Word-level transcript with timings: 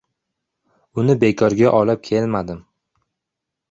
Uni 1.03 1.15
bekorga 1.25 1.77
olib 1.83 2.05
kelmadim. 2.11 2.69